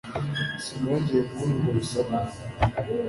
Sinongeye 0.63 1.21
kubona 1.27 1.51
urwo 1.57 1.69
rusaku 1.75 2.13